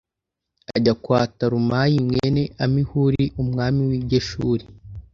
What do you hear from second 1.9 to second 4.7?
mwene Amihuri umwami w’i Geshuri.